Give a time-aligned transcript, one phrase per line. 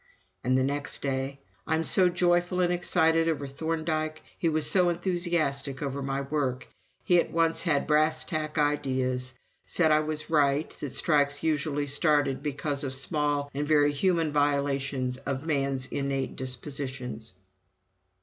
[0.43, 4.23] And the next day: "I'm so joyful and excited over Thorndike.
[4.35, 6.67] He was so enthusiastic over my work....
[7.03, 9.35] He at once had brass tack ideas.
[9.67, 15.17] Said I was right that strikes usually started because of small and very human violations
[15.17, 17.33] of man's innate dispositions."